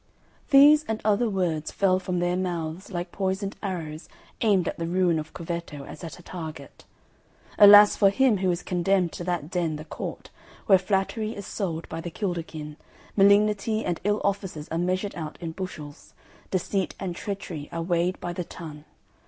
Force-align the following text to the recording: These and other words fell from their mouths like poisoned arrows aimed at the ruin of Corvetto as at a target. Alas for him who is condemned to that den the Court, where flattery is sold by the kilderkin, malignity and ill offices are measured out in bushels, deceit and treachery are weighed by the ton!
These 0.49 0.83
and 0.85 0.99
other 1.05 1.29
words 1.29 1.69
fell 1.71 1.99
from 1.99 2.17
their 2.17 2.35
mouths 2.35 2.91
like 2.91 3.11
poisoned 3.11 3.55
arrows 3.61 4.09
aimed 4.41 4.67
at 4.67 4.79
the 4.79 4.87
ruin 4.87 5.19
of 5.19 5.31
Corvetto 5.31 5.83
as 5.85 6.03
at 6.03 6.17
a 6.17 6.23
target. 6.23 6.85
Alas 7.59 7.95
for 7.97 8.09
him 8.09 8.37
who 8.37 8.49
is 8.49 8.63
condemned 8.63 9.11
to 9.11 9.23
that 9.25 9.51
den 9.51 9.75
the 9.75 9.85
Court, 9.85 10.31
where 10.65 10.79
flattery 10.79 11.35
is 11.35 11.45
sold 11.45 11.87
by 11.87 12.01
the 12.01 12.09
kilderkin, 12.09 12.77
malignity 13.15 13.85
and 13.85 14.01
ill 14.03 14.21
offices 14.23 14.67
are 14.69 14.79
measured 14.79 15.13
out 15.13 15.37
in 15.39 15.51
bushels, 15.51 16.15
deceit 16.49 16.95
and 16.99 17.15
treachery 17.15 17.69
are 17.71 17.83
weighed 17.83 18.19
by 18.19 18.33
the 18.33 18.43
ton! 18.43 18.85